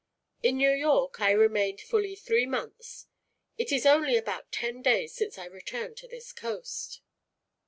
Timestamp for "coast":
6.33-7.01